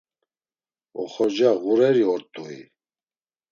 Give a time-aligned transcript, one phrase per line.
[1.01, 2.59] Oxorca ğureri ort̆ui?